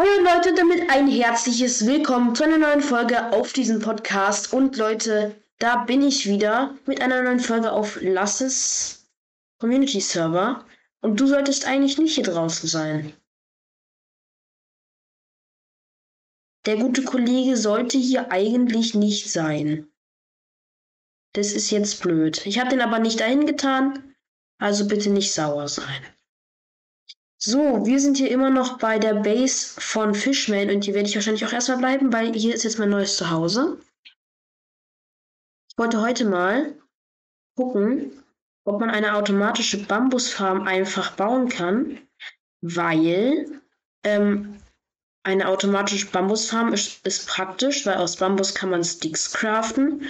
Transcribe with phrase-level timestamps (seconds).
[0.00, 4.50] Hallo Leute, damit ein herzliches Willkommen zu einer neuen Folge auf diesem Podcast.
[4.54, 9.10] Und Leute, da bin ich wieder mit einer neuen Folge auf Lasses
[9.58, 10.64] Community Server.
[11.02, 13.12] Und du solltest eigentlich nicht hier draußen sein.
[16.64, 19.86] Der gute Kollege sollte hier eigentlich nicht sein.
[21.34, 22.46] Das ist jetzt blöd.
[22.46, 24.14] Ich habe den aber nicht dahin getan,
[24.58, 26.02] also bitte nicht sauer sein.
[27.42, 31.14] So, wir sind hier immer noch bei der Base von Fishman und hier werde ich
[31.14, 33.78] wahrscheinlich auch erstmal bleiben, weil hier ist jetzt mein neues Zuhause.
[35.70, 36.74] Ich wollte heute mal
[37.56, 38.22] gucken,
[38.66, 41.98] ob man eine automatische Bambusfarm einfach bauen kann,
[42.60, 43.62] weil
[44.04, 44.60] ähm,
[45.22, 50.06] eine automatische Bambusfarm ist, ist praktisch, weil aus Bambus kann man Sticks craften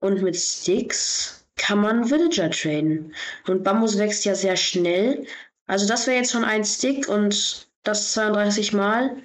[0.00, 3.14] und mit Sticks kann man Villager traden.
[3.46, 5.26] Und Bambus wächst ja sehr schnell
[5.70, 9.22] also das wäre jetzt schon ein Stick und das 32 Mal.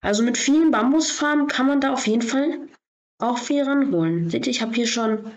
[0.00, 2.68] Also mit vielen Bambusfarmen kann man da auf jeden Fall
[3.18, 4.30] auch viel ranholen.
[4.30, 5.30] Seht ihr, ich habe hier schon,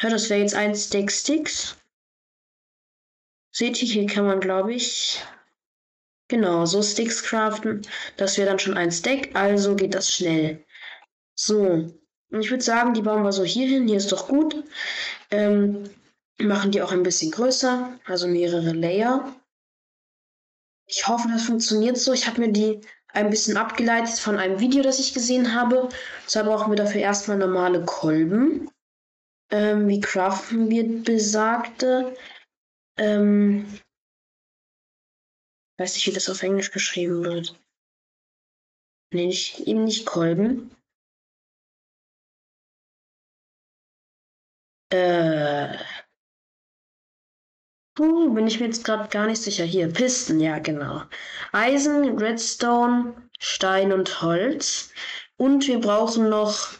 [0.00, 1.76] ja, das wäre jetzt ein Stick Sticks.
[3.50, 5.20] Seht ihr, hier kann man, glaube ich,
[6.28, 7.82] genau, so Sticks craften.
[8.16, 10.64] Das wäre dann schon ein Stack, also geht das schnell.
[11.34, 11.90] So,
[12.30, 13.88] und ich würde sagen, die bauen wir so hier hin.
[13.88, 14.62] Hier ist doch gut.
[15.32, 15.90] Ähm,
[16.38, 19.34] machen die auch ein bisschen größer, also mehrere Layer.
[20.86, 22.12] Ich hoffe, das funktioniert so.
[22.12, 25.88] Ich habe mir die ein bisschen abgeleitet von einem Video, das ich gesehen habe.
[26.24, 28.70] Deshalb brauchen wir dafür erstmal normale Kolben.
[29.50, 32.16] Ähm, wie craften wir besagte?
[32.98, 33.80] Ähm,
[35.78, 37.58] weiß nicht, wie das auf Englisch geschrieben wird.
[39.12, 40.74] Nee, nicht, eben nicht Kolben.
[44.92, 45.78] Äh,
[47.96, 49.64] Puh, bin ich mir jetzt gerade gar nicht sicher.
[49.64, 51.02] Hier, Pisten, ja, genau.
[51.52, 54.90] Eisen, Redstone, Stein und Holz.
[55.38, 56.74] Und wir brauchen noch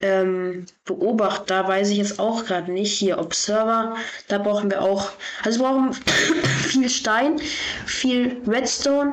[0.00, 2.98] ähm, Beobachter, weiß ich jetzt auch gerade nicht.
[2.98, 5.12] Hier, Observer, da brauchen wir auch.
[5.44, 5.92] Also wir brauchen
[6.64, 7.38] viel Stein,
[7.86, 9.12] viel Redstone,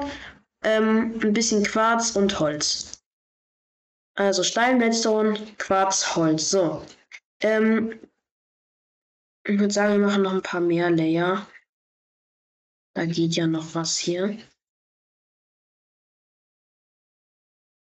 [0.64, 3.04] ähm, ein bisschen Quarz und Holz.
[4.16, 6.50] Also Stein, Redstone, Quarz, Holz.
[6.50, 6.84] So.
[7.42, 8.00] Ähm,
[9.50, 11.48] ich würde sagen, wir machen noch ein paar mehr Layer.
[12.94, 14.38] Da geht ja noch was hier.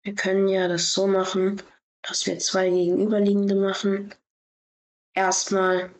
[0.01, 1.61] Wir können ja das so machen,
[2.01, 4.15] dass wir zwei gegenüberliegende machen.
[5.13, 5.93] Erstmal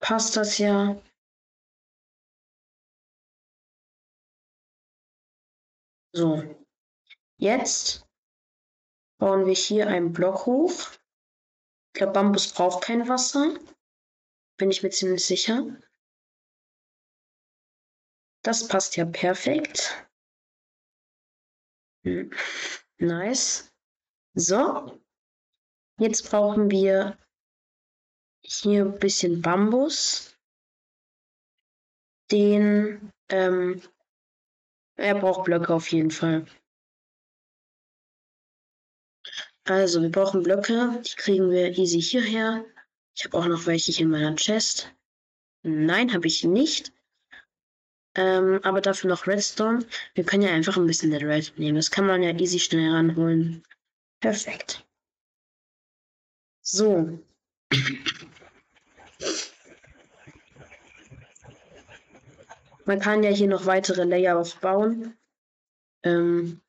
[0.00, 0.98] passt das ja.
[6.14, 6.42] So,
[7.36, 8.06] jetzt
[9.18, 10.90] bauen wir hier einen Block hoch.
[11.88, 13.54] Ich glaube, Bambus braucht kein Wasser.
[14.62, 15.76] Bin ich mir ziemlich sicher.
[18.44, 20.06] Das passt ja perfekt.
[22.04, 22.32] Hm.
[22.98, 23.74] Nice.
[24.34, 25.02] So.
[25.98, 27.18] Jetzt brauchen wir
[28.44, 30.38] hier ein bisschen Bambus.
[32.30, 33.82] Den, ähm,
[34.94, 36.46] er braucht Blöcke auf jeden Fall.
[39.64, 41.02] Also, wir brauchen Blöcke.
[41.04, 42.64] Die kriegen wir easy hierher.
[43.14, 44.92] Ich habe auch noch welche in meiner Chest.
[45.62, 46.92] Nein, habe ich nicht.
[48.14, 49.86] Ähm, aber dafür noch Redstone.
[50.14, 51.76] Wir können ja einfach ein bisschen Red nehmen.
[51.76, 53.62] Das kann man ja easy schnell ranholen.
[54.20, 54.86] Perfekt.
[56.60, 57.18] So.
[62.84, 65.16] Man kann ja hier noch weitere Layer aufbauen.
[66.02, 66.60] Ähm,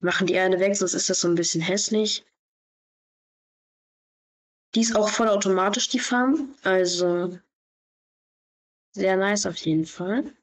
[0.00, 2.24] machen die Erde weg, sonst ist das so ein bisschen hässlich.
[4.76, 6.54] Die ist auch vollautomatisch, die Farm.
[6.62, 7.38] Also
[8.94, 10.36] sehr nice auf jeden Fall.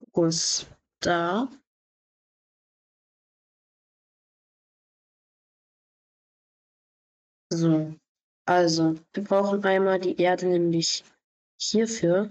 [0.00, 0.66] Fokus
[0.98, 1.48] da.
[7.52, 7.94] So,
[8.44, 11.04] also wir brauchen einmal die Erde nämlich
[11.60, 12.30] hierfür.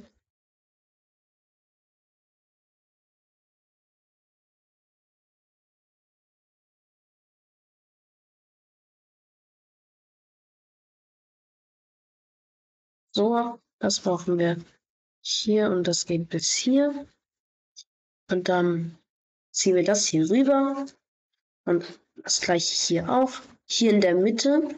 [13.15, 14.57] So, das brauchen wir
[15.21, 17.07] hier und das geht bis hier.
[18.29, 18.99] Und dann
[19.53, 20.85] ziehen wir das hier rüber
[21.63, 23.31] und das gleiche hier auch.
[23.67, 24.77] Hier in der Mitte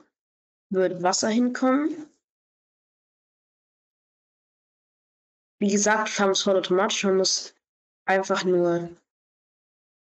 [0.70, 2.12] wird Wasser hinkommen.
[5.58, 7.06] Wie gesagt, Farm ist vollautomatisch.
[7.06, 7.56] Man muss
[8.06, 8.88] einfach nur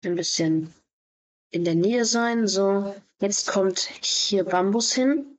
[0.05, 0.75] ein bisschen
[1.53, 2.47] in der Nähe sein.
[2.47, 5.36] So, jetzt kommt hier Bambus hin.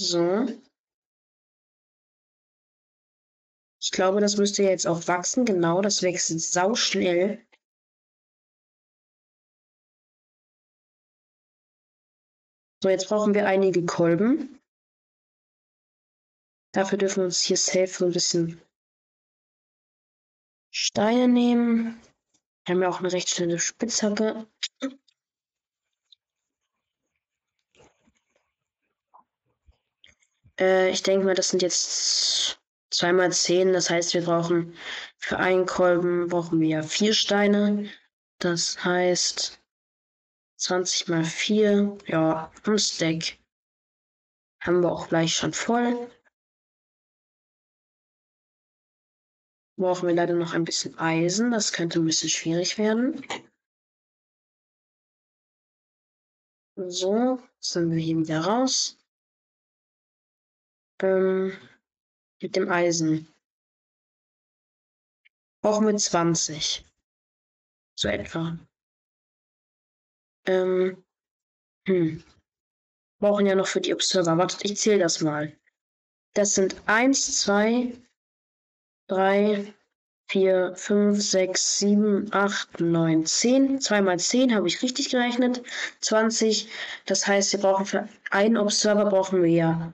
[0.00, 0.46] So.
[3.80, 5.44] Ich glaube, das müsste jetzt auch wachsen.
[5.44, 7.44] Genau, das wächst sau schnell.
[12.82, 14.60] So, jetzt brauchen wir einige Kolben.
[16.72, 18.62] Dafür dürfen wir uns hier safe so ein bisschen
[20.72, 22.00] Steine nehmen.
[22.64, 24.46] Wir haben ja auch eine recht schnelle Spitzhacke.
[30.58, 32.58] Äh, ich denke mal, das sind jetzt
[32.90, 33.72] zweimal zehn.
[33.72, 34.74] Das heißt, wir brauchen
[35.18, 37.90] für einen Kolben brauchen wir vier Steine.
[38.38, 39.60] Das heißt
[40.56, 43.38] 20 mal 4, ja, ein Stack.
[44.60, 46.10] Haben wir auch gleich schon voll.
[49.76, 51.52] Brauchen wir leider noch ein bisschen Eisen.
[51.52, 53.24] Das könnte ein bisschen schwierig werden.
[56.76, 58.97] So, sind wir hier wieder raus.
[61.00, 61.56] Ähm,
[62.40, 63.28] mit dem Eisen.
[65.62, 66.84] Auch mit 20.
[67.96, 68.58] So etwa.
[70.46, 71.04] Ähm,
[71.86, 72.22] hm.
[73.20, 74.38] Brauchen ja noch für die Observer.
[74.38, 75.52] Wartet, ich zähle das mal.
[76.34, 77.92] Das sind 1, 2,
[79.08, 79.74] 3,
[80.30, 83.80] 4, 5, 6, 7, 8, 9, 10.
[83.80, 85.62] 2 mal 10 habe ich richtig gerechnet.
[86.00, 86.68] 20.
[87.06, 89.92] Das heißt, wir brauchen für einen Observer brauchen wir ja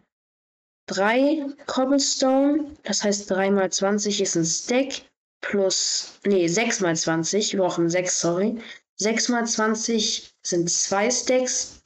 [0.86, 2.76] 3 Cobblestone.
[2.82, 5.02] Das heißt, 3 mal 20 ist ein Stack.
[5.40, 7.52] Plus, nee, 6 mal 20.
[7.52, 8.58] Wir brauchen 6, sorry.
[8.96, 11.80] 6 mal 20 sind 2 Stacks.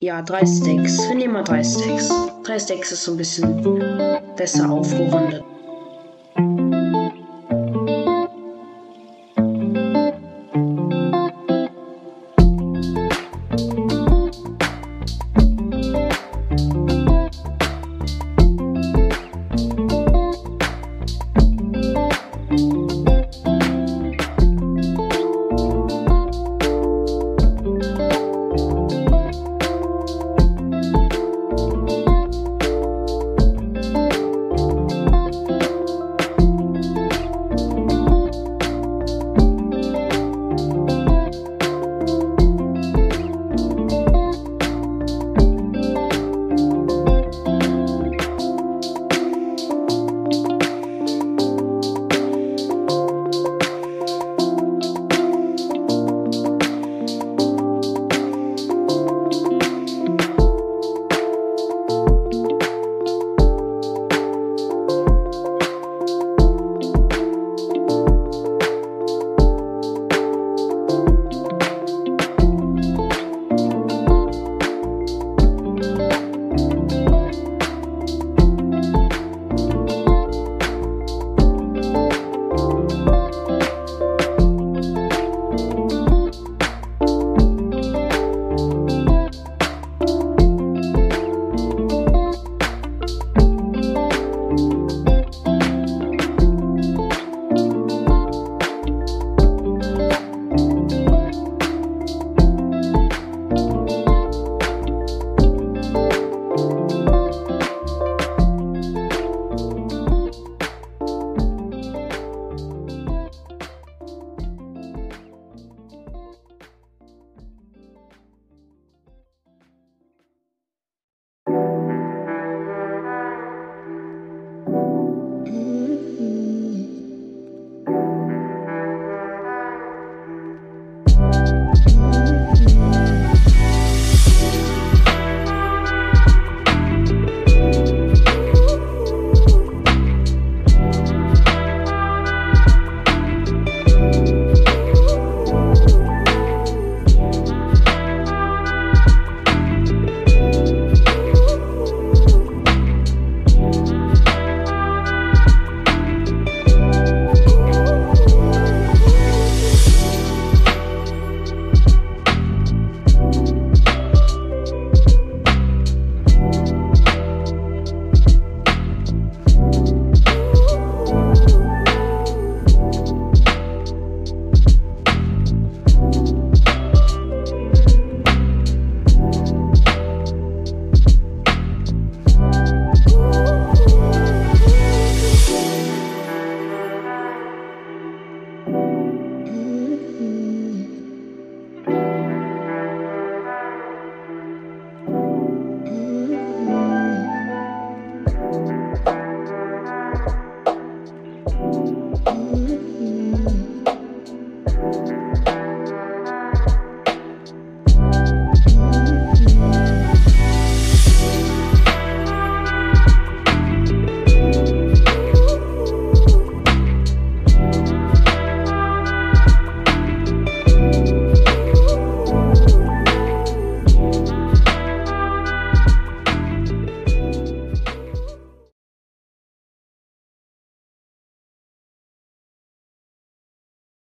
[0.00, 0.98] Ja, 3 Stacks.
[1.08, 2.08] Wir nehmen mal 3 Stacks.
[2.44, 3.64] 3 Stacks ist so ein bisschen
[4.36, 5.42] besser aufgerundet.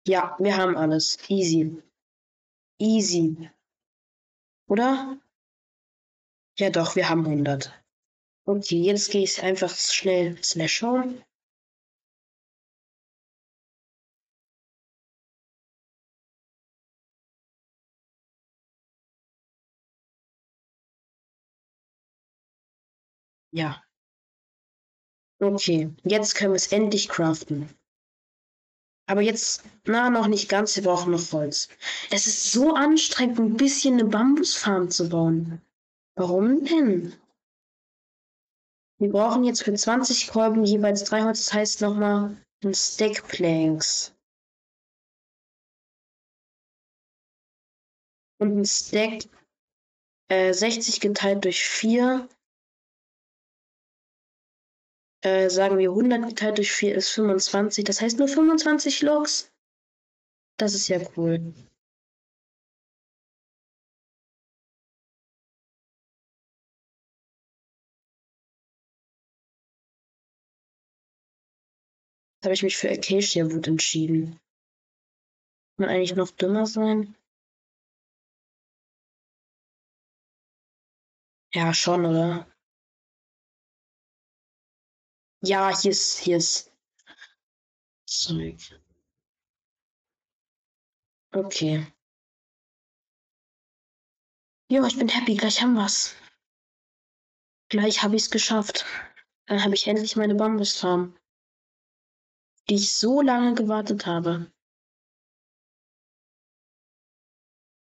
[0.07, 1.17] Ja, wir haben alles.
[1.29, 1.81] Easy.
[2.79, 3.49] Easy.
[4.67, 5.19] Oder?
[6.57, 7.73] Ja, doch, wir haben 100.
[8.45, 11.23] Okay, jetzt gehe ich einfach schnell slash home.
[23.51, 23.83] Ja.
[25.41, 27.69] Okay, jetzt können wir es endlich craften.
[29.11, 31.67] Aber jetzt, na, noch nicht ganz, wir brauchen noch Holz.
[32.11, 35.61] Es ist so anstrengend, ein bisschen eine Bambusfarm zu bauen.
[36.15, 37.13] Warum denn?
[38.99, 44.13] Wir brauchen jetzt für 20 Kolben jeweils drei Holz, das heißt nochmal ein Stack Planks.
[48.39, 49.23] Und ein Stack
[50.29, 52.29] äh, 60 geteilt durch 4
[55.21, 57.83] äh, sagen wir 100 geteilt durch 4 ist 25.
[57.83, 59.51] Das heißt nur 25 Logs.
[60.57, 61.53] Das ist ja cool.
[72.43, 74.39] Habe ich mich für Acacia Wood entschieden.
[75.77, 77.15] Kann man eigentlich noch dümmer sein?
[81.53, 82.50] Ja, schon, oder?
[85.43, 86.71] Ja, hier ist, hier ist
[88.05, 88.79] Zeug.
[91.33, 91.87] Okay.
[94.69, 96.15] Ja, ich bin happy, gleich haben wir's.
[97.69, 98.85] Gleich habe ich es geschafft.
[99.47, 101.17] Dann habe ich endlich meine Bambusfarm,
[102.69, 104.51] die ich so lange gewartet habe.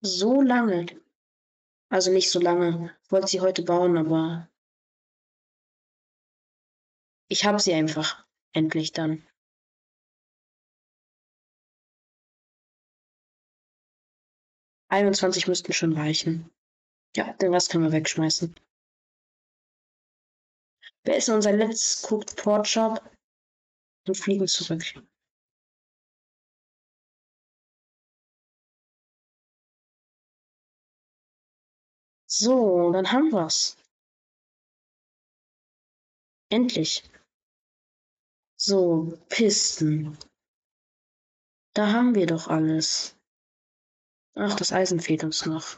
[0.01, 0.86] So lange.
[1.89, 2.96] Also nicht so lange.
[3.04, 4.50] Ich wollte sie heute bauen, aber
[7.30, 8.26] ich habe sie einfach.
[8.54, 9.28] Endlich dann.
[14.90, 16.50] Einundzwanzig müssten schon reichen.
[17.16, 18.56] Ja, den Rest können wir wegschmeißen.
[21.04, 23.02] Wer ist unser letztes Cooked Port Shop?
[24.08, 24.84] Und fliegen zurück.
[32.30, 33.78] So, dann haben wir's.
[36.50, 37.04] Endlich.
[38.60, 40.18] So, Pisten.
[41.76, 43.16] Da haben wir doch alles.
[44.34, 45.78] Ach, das Eisen fehlt uns noch.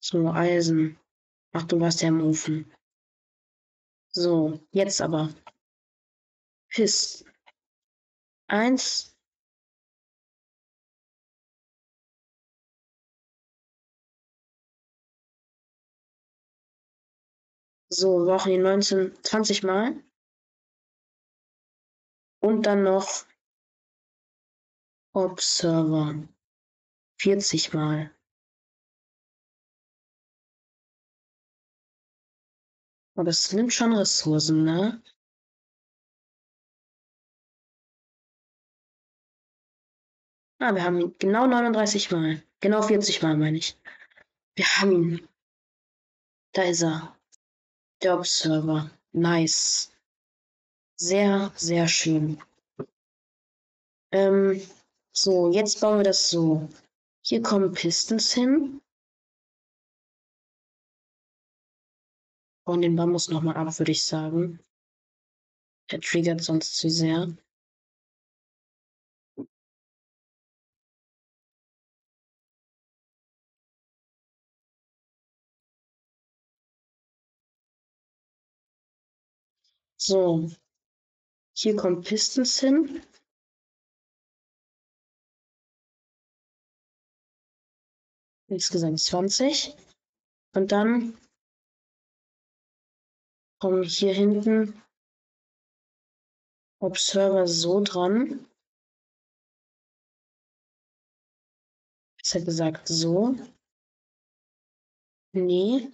[0.00, 0.98] So, Eisen.
[1.52, 2.70] Ach, du warst ja im Ofen.
[4.10, 5.30] So, jetzt aber.
[6.68, 7.32] Pisten.
[8.48, 9.16] Eins.
[17.90, 20.04] So, wir brauchen die 19, 20 Mal.
[22.40, 23.26] Und dann noch
[25.14, 26.28] Observer.
[27.20, 28.14] 40 Mal.
[33.16, 35.02] Aber es nimmt schon Ressourcen, ne?
[40.60, 42.42] Ah, wir haben ihn genau 39 Mal.
[42.60, 43.76] Genau 40 Mal, meine ich.
[44.54, 45.28] Wir haben ihn.
[46.52, 47.16] Da ist er.
[48.02, 48.90] Der Observer.
[49.12, 49.92] Nice.
[51.00, 52.42] Sehr, sehr schön.
[54.12, 54.60] Ähm,
[55.12, 56.68] so, jetzt bauen wir das so.
[57.24, 58.80] Hier kommen Pistons hin.
[62.66, 64.58] Und den Bambus nochmal ab, würde ich sagen.
[65.90, 67.28] Der triggert sonst zu sehr.
[79.96, 80.48] So,
[81.60, 83.02] hier kommen Pistons hin.
[88.48, 89.74] Insgesamt 20.
[90.54, 91.18] Und dann
[93.60, 94.80] kommen hier hinten
[96.80, 98.46] Observer so dran.
[102.18, 103.34] Besser gesagt so.
[105.32, 105.90] Nee.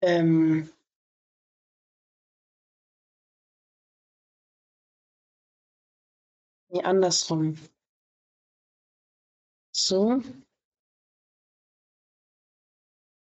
[0.00, 0.70] Ähm,
[6.70, 7.56] nee, andersrum.
[9.72, 10.22] So.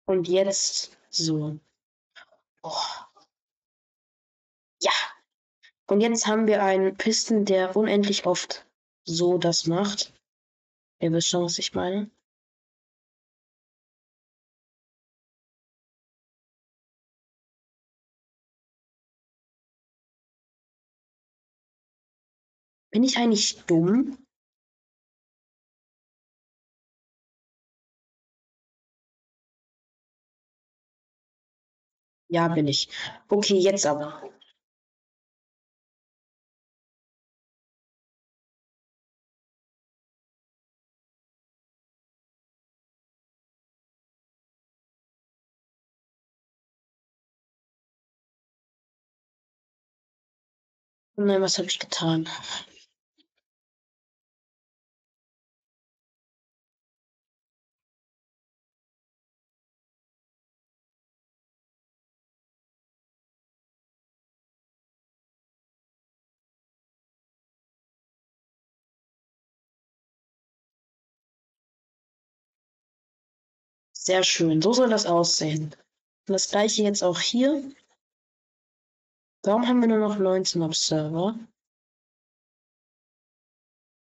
[0.06, 1.60] Und jetzt so.
[2.64, 2.72] Oh.
[4.82, 4.92] Ja.
[5.88, 8.66] Und jetzt haben wir einen Pisten, der unendlich oft
[9.06, 10.14] so das macht.
[11.02, 12.10] Ihr wisst schon, was ich meine.
[23.00, 24.18] Bin ich eigentlich dumm?
[32.28, 32.90] Ja, bin ich.
[33.30, 34.22] Okay, jetzt aber.
[51.18, 52.28] Nein, was habe ich getan?
[74.10, 75.66] Sehr schön, so soll das aussehen.
[76.28, 77.64] Und das gleiche jetzt auch hier.
[79.44, 81.38] Warum haben wir nur noch 19 Observer?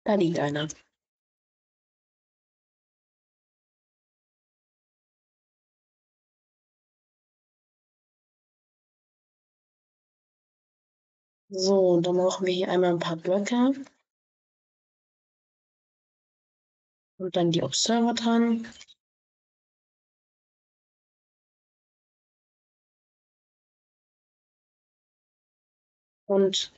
[0.03, 0.67] Da liegt einer.
[11.49, 13.73] So, dann brauchen wir hier einmal ein paar Blöcke.
[17.19, 18.67] Und dann die Observer dran.
[26.31, 26.71] Und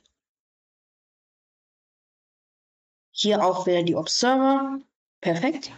[3.12, 4.80] hier auch wieder die Observer.
[5.20, 5.70] Perfekt.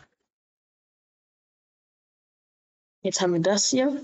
[3.03, 4.03] Jetzt haben wir das hier.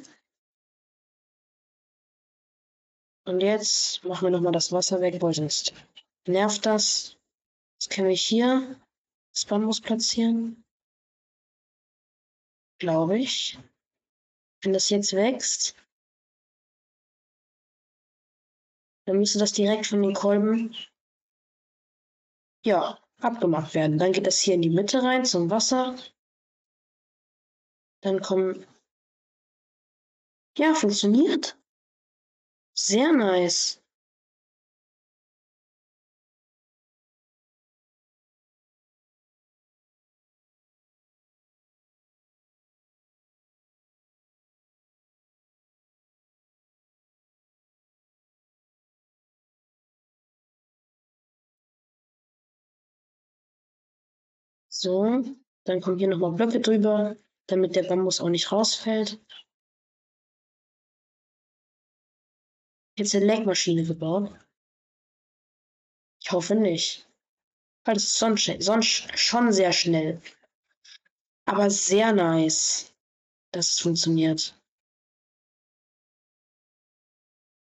[3.24, 5.72] Und jetzt machen wir nochmal das Wasser weg, weil sonst
[6.26, 7.16] nervt das.
[7.80, 8.78] Jetzt können wir hier
[9.32, 10.62] das Bambus platzieren.
[12.78, 13.58] Glaube ich.
[14.60, 15.81] Wenn das jetzt wächst,
[19.04, 20.74] dann müsste das direkt von den Kolben
[22.64, 23.98] ja, abgemacht werden.
[23.98, 25.96] Dann geht das hier in die Mitte rein zum Wasser.
[28.02, 28.66] Dann kommen.
[30.56, 31.56] Ja, funktioniert.
[32.74, 33.81] Sehr nice.
[54.82, 55.22] So,
[55.64, 57.16] dann kommen hier nochmal Blöcke drüber,
[57.46, 59.24] damit der Bambus auch nicht rausfällt.
[62.98, 64.36] Jetzt eine Leckmaschine gebaut.
[66.20, 67.08] Ich hoffe nicht.
[67.84, 70.20] Weil das ist sonst, sonst schon sehr schnell.
[71.44, 72.92] Aber sehr nice,
[73.52, 74.60] dass es funktioniert.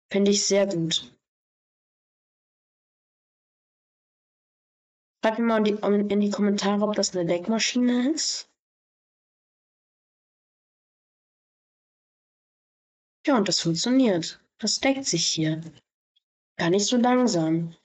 [0.09, 1.18] Finde ich sehr gut.
[5.21, 8.49] Schreibt mir mal in die, in die Kommentare, ob das eine Leckmaschine ist.
[13.27, 14.39] Ja, und das funktioniert.
[14.59, 15.61] Das deckt sich hier.
[16.57, 17.75] Gar nicht so langsam.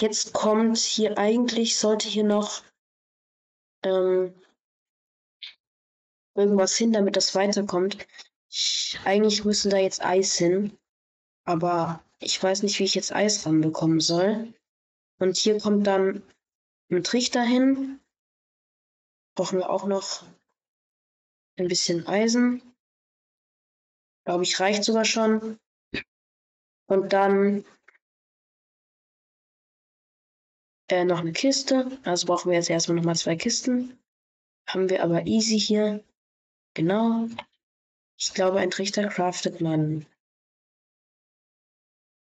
[0.00, 2.62] Jetzt kommt hier eigentlich, sollte hier noch
[3.84, 4.34] ähm,
[6.34, 8.06] irgendwas hin, damit das weiterkommt.
[8.48, 10.78] Ich, eigentlich müsste da jetzt Eis hin.
[11.44, 14.52] Aber ich weiß nicht, wie ich jetzt Eis ranbekommen soll.
[15.18, 16.22] Und hier kommt dann
[16.90, 18.00] ein Trichter hin.
[19.34, 20.24] Brauchen wir auch noch
[21.58, 22.62] ein bisschen Eisen.
[24.24, 25.58] Glaube ich, reicht sogar schon.
[26.88, 27.64] Und dann
[30.88, 31.98] äh, noch eine Kiste.
[32.04, 33.98] Also brauchen wir jetzt erstmal nochmal zwei Kisten.
[34.68, 36.04] Haben wir aber easy hier.
[36.74, 37.28] Genau.
[38.18, 40.06] Ich glaube, ein Trichter craftet man.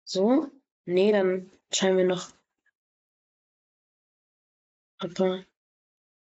[0.05, 0.51] So.
[0.85, 2.31] Nee, dann scheinen wir noch.
[5.05, 5.45] Okay.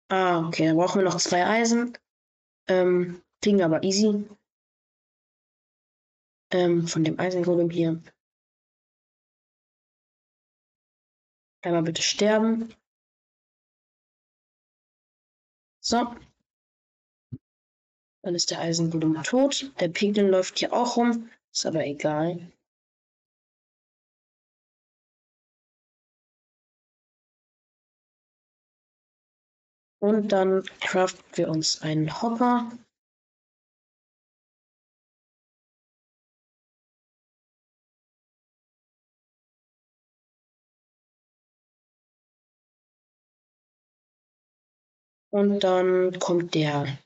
[0.09, 0.65] Ah, okay.
[0.67, 1.97] Dann brauchen wir noch zwei Eisen.
[2.67, 4.27] Ähm, kriegen wir aber easy.
[6.51, 8.01] Ähm, von dem Eisengolem hier.
[11.61, 12.73] Einmal bitte sterben.
[15.79, 16.15] So.
[18.23, 19.71] Dann ist der Eisengolem tot.
[19.79, 21.29] Der Piglin läuft hier auch rum.
[21.51, 22.51] Ist aber egal.
[30.05, 32.71] Und dann craften wir uns einen Hopper.
[45.31, 46.99] Und dann kommt der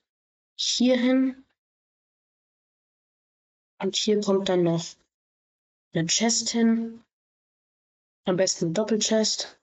[0.58, 1.46] hier hin.
[3.82, 4.84] Und hier kommt dann noch
[5.94, 7.02] eine Chest hin.
[8.26, 9.59] Am besten Doppelchest.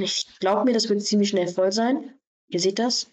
[0.00, 2.18] Ich glaube mir, das wird ziemlich schnell voll sein.
[2.48, 3.10] Ihr seht das.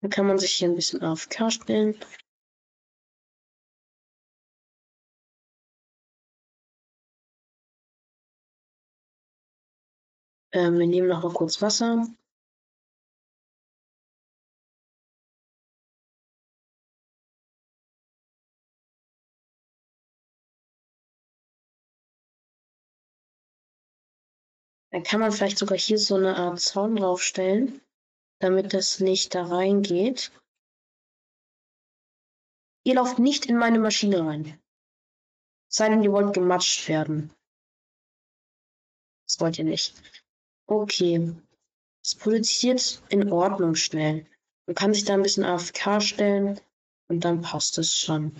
[0.00, 1.98] Dann kann man sich hier ein bisschen AFK stellen.
[10.52, 12.06] Ähm, wir nehmen noch mal kurz Wasser.
[24.94, 27.80] Dann kann man vielleicht sogar hier so eine Art Zaun draufstellen,
[28.38, 30.30] damit das nicht da reingeht.
[32.84, 34.56] Ihr lauft nicht in meine Maschine rein.
[35.66, 37.34] Sei denn, ihr wollt gematscht werden.
[39.26, 40.00] Das wollt ihr nicht.
[40.68, 41.34] Okay.
[42.04, 44.24] Es produziert in Ordnung schnell.
[44.66, 46.60] Man kann sich da ein bisschen AFK stellen
[47.08, 48.32] und dann passt es schon.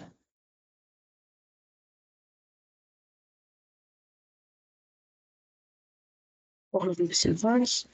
[6.74, 7.88] Auch noch ein bisschen Holz.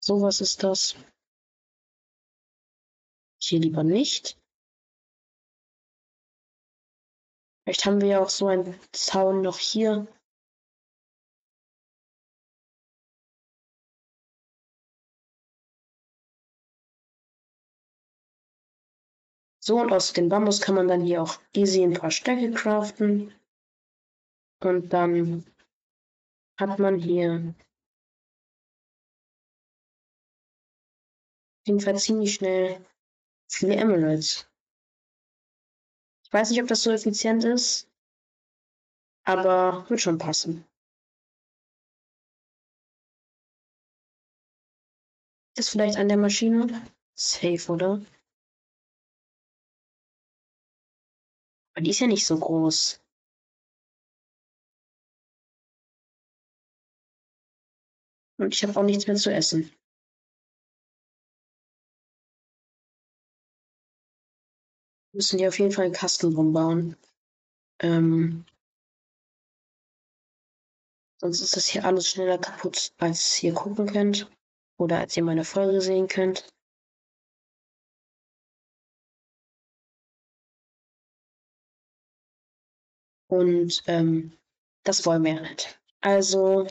[0.00, 0.96] So was ist das.
[3.38, 4.38] Hier lieber nicht.
[7.64, 10.08] Vielleicht haben wir ja auch so einen Zaun noch hier.
[19.60, 23.32] So, und aus dem Bambus kann man dann hier auch easy ein paar Stöcke craften.
[24.60, 25.51] Und dann
[26.62, 27.54] hat man hier
[31.60, 32.84] auf jeden Fall ziemlich schnell
[33.50, 34.48] viele Emeralds.
[36.24, 37.90] Ich weiß nicht, ob das so effizient ist,
[39.24, 40.64] aber wird schon passen.
[45.56, 46.82] Ist vielleicht an der Maschine?
[47.14, 48.00] Safe, oder?
[51.74, 53.01] Aber die ist ja nicht so groß.
[58.42, 59.70] Und ich habe auch nichts mehr zu essen.
[65.12, 66.96] Wir müssen hier auf jeden Fall einen Kasten rumbauen.
[67.78, 68.44] Ähm,
[71.20, 74.28] sonst ist das hier alles schneller kaputt, als ihr gucken könnt.
[74.76, 76.48] Oder als ihr meine Folge sehen könnt.
[83.28, 84.36] Und ähm,
[84.82, 85.80] das wollen wir ja nicht.
[86.00, 86.66] Also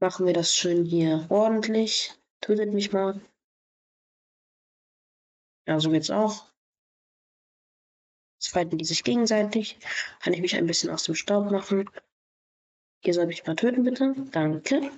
[0.00, 2.12] machen wir das schön hier ordentlich.
[2.40, 3.20] Tötet mich mal.
[5.66, 6.50] Ja, so geht's auch.
[8.38, 9.78] Jetzt fighten die sich gegenseitig.
[10.20, 11.90] Kann ich mich ein bisschen aus dem Staub machen.
[13.04, 14.14] Ihr sollt mich mal töten, bitte.
[14.30, 14.90] Danke.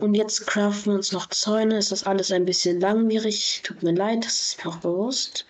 [0.00, 1.78] Und jetzt craften wir uns noch Zäune.
[1.78, 3.62] Ist das alles ein bisschen langwierig?
[3.62, 5.46] Tut mir leid, das ist mir auch bewusst.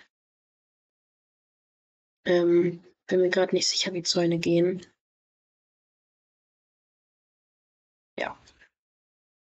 [2.25, 4.85] Ähm, bin mir gerade nicht sicher, wie Zäune gehen.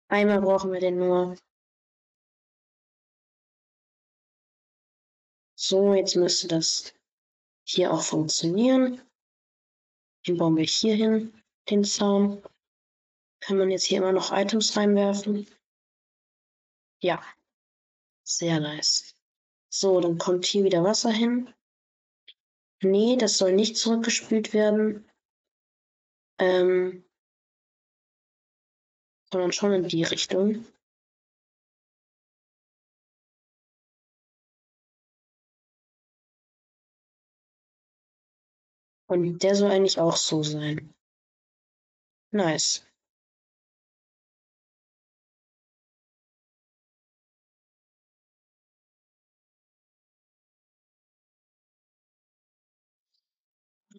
[0.09, 1.37] Einmal brauchen wir den nur.
[5.55, 6.93] So, jetzt müsste das
[7.63, 9.01] hier auch funktionieren.
[10.27, 11.33] Den bauen wir hier hin,
[11.69, 12.41] den Zaun.
[13.41, 15.47] Kann man jetzt hier immer noch Items reinwerfen?
[17.01, 17.23] Ja.
[18.23, 19.15] Sehr nice.
[19.69, 21.53] So, dann kommt hier wieder Wasser hin.
[22.81, 25.09] Nee, das soll nicht zurückgespült werden.
[26.39, 27.03] Ähm,
[29.31, 30.65] sondern schon in die Richtung.
[39.09, 40.93] Und der soll eigentlich auch so sein.
[42.31, 42.85] Nice.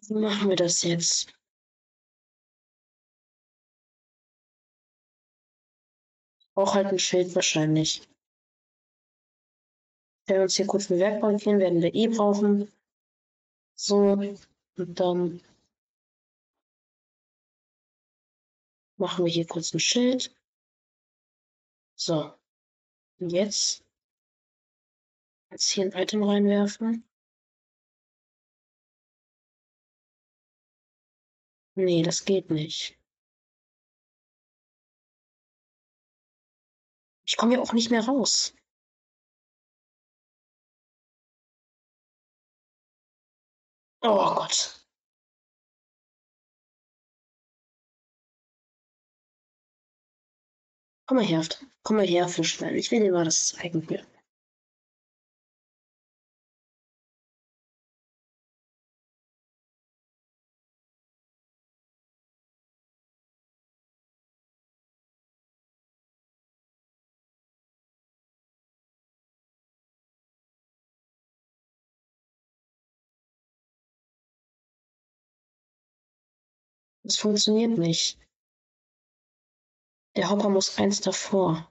[0.07, 1.33] Wie machen wir das jetzt?
[6.55, 8.07] Auch halt ein Schild wahrscheinlich.
[10.25, 12.71] Wenn wir uns hier kurz ein Werkbank gehen, werden wir eh brauchen.
[13.75, 14.13] So,
[14.77, 15.41] und dann
[18.97, 20.35] machen wir hier kurz ein Schild.
[21.95, 22.33] So,
[23.19, 23.83] und jetzt
[25.51, 27.03] jetzt hier ein Item reinwerfen.
[31.75, 33.00] Nee, das geht nicht.
[37.31, 38.53] Ich komme ja auch nicht mehr raus.
[44.03, 44.85] Oh Gott.
[51.05, 51.45] Komm mal her,
[51.83, 52.75] komm mal her, Fischmann.
[52.75, 54.05] Ich will dir mal das zeigen hier.
[77.11, 78.17] Es funktioniert nicht.
[80.15, 81.69] Der Hopper muss eins davor.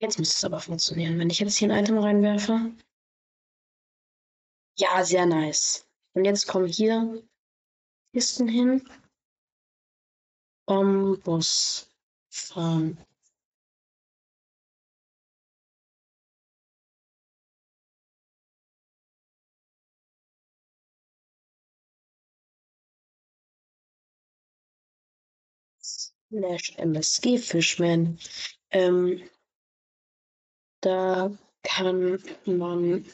[0.00, 1.18] Jetzt müsste es aber funktionieren.
[1.18, 2.76] Wenn ich jetzt hier ein Item reinwerfe.
[4.76, 5.88] Ja, sehr nice.
[6.12, 7.26] Und jetzt kommen hier
[8.12, 8.86] Kisten hin.
[10.66, 11.86] Bambus
[12.28, 12.98] Farm.
[25.80, 28.18] Slash MSG Fishman.
[28.70, 29.22] Ähm,
[30.80, 31.30] da
[31.62, 33.04] kann man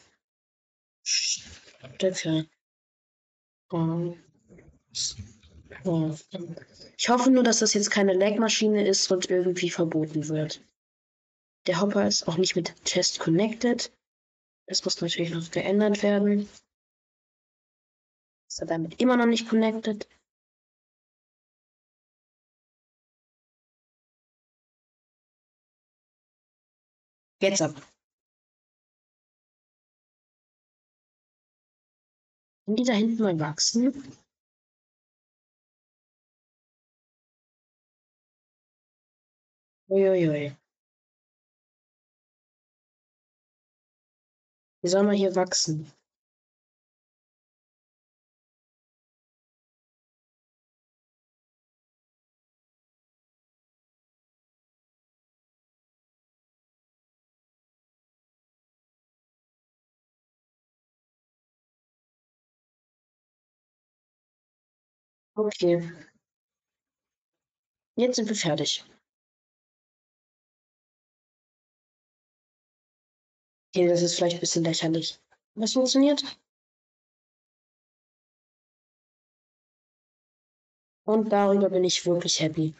[1.02, 2.48] Stöcke.
[5.84, 10.62] Ich hoffe nur, dass das jetzt keine Lag-Maschine ist und irgendwie verboten wird.
[11.66, 13.92] Der Hopper ist auch nicht mit Chest connected.
[14.66, 16.48] Das muss natürlich noch geändert werden.
[18.48, 20.08] Ist er damit immer noch nicht connected?
[27.40, 27.74] Jetzt ab.
[32.64, 34.21] Können die da hinten mal wachsen?
[39.92, 40.56] Uiuiui.
[44.82, 45.92] Wie soll man hier wachsen?
[65.36, 65.82] Okay.
[67.96, 68.84] Jetzt sind wir fertig.
[73.74, 75.18] Okay, das ist vielleicht ein bisschen lächerlich.
[75.54, 76.22] Was funktioniert?
[81.06, 82.74] Und darüber bin ich wirklich happy.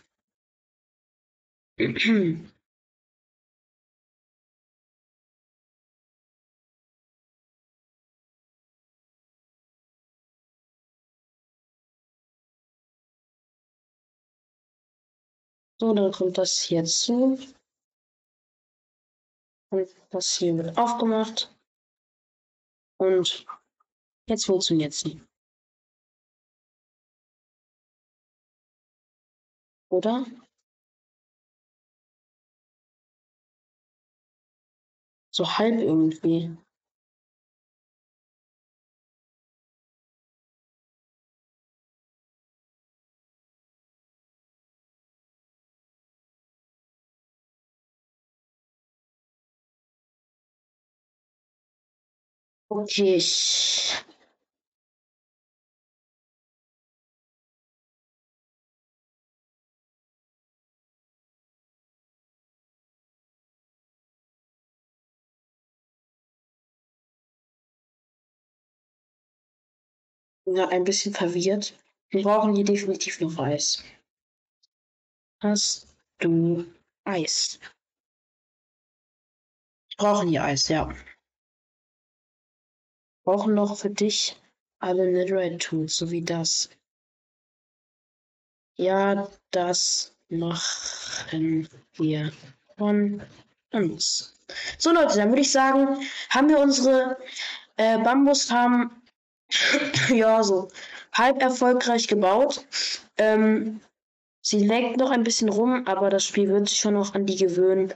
[15.80, 17.38] So, dann kommt das hier zu.
[19.72, 21.50] Und das hier wird aufgemacht.
[22.98, 23.46] Und
[24.28, 25.22] jetzt funktioniert sie.
[29.90, 30.26] Oder?
[35.34, 36.54] So halb irgendwie.
[52.72, 53.20] Okay,
[70.46, 71.74] gerade ein bisschen verwirrt.
[72.10, 73.82] Wir brauchen hier definitiv noch Eis.
[75.40, 76.66] Hast du
[77.04, 77.58] Eis?
[79.90, 80.92] Wir brauchen hier Eis, ja
[83.24, 84.36] brauchen noch für dich
[84.78, 86.68] alle Netherite-Tools, so wie das.
[88.76, 92.32] Ja, das machen wir
[92.76, 93.22] von
[93.72, 94.34] uns.
[94.78, 95.98] So Leute, dann würde ich sagen,
[96.30, 97.18] haben wir unsere
[97.76, 99.02] äh, Bambusfarm
[100.08, 100.68] ja so
[101.12, 102.66] halb erfolgreich gebaut.
[103.18, 103.80] Ähm,
[104.40, 107.36] sie leckt noch ein bisschen rum, aber das Spiel wird sich schon noch an die
[107.36, 107.94] gewöhnen.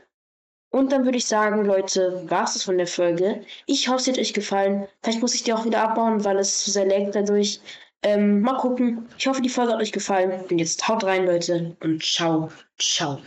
[0.77, 3.41] Und dann würde ich sagen, Leute, war es von der Folge.
[3.65, 4.87] Ich hoffe, es hat euch gefallen.
[5.03, 7.61] Vielleicht muss ich die auch wieder abbauen, weil es zu sehr laggt dadurch.
[8.03, 9.09] Ähm, mal gucken.
[9.17, 10.45] Ich hoffe, die Folge hat euch gefallen.
[10.51, 11.75] Und jetzt haut rein, Leute.
[11.83, 12.51] Und ciao.
[12.79, 13.19] Ciao.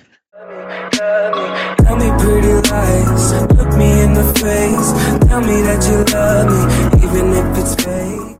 [0.91, 4.93] Tell me pretty lies, look me in the face,
[5.27, 8.38] tell me that you love me, even if it's fake.